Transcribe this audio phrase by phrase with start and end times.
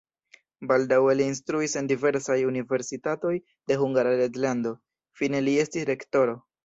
[0.69, 3.35] Baldaŭe li instruis en diversaj universitatoj
[3.73, 4.73] de Hungara reĝlando,
[5.21, 6.35] fine li estis rektoro.